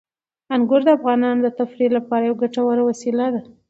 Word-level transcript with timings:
انګور 0.55 0.81
د 0.85 0.89
افغانانو 0.97 1.39
د 1.43 1.47
تفریح 1.59 1.89
لپاره 1.97 2.23
یوه 2.25 2.39
ګټوره 2.43 2.81
وسیله 2.89 3.25
ده. 3.33 3.41